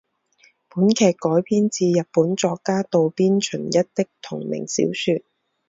[0.67, 5.21] 本剧改编自日本作家渡边淳一的同名小说。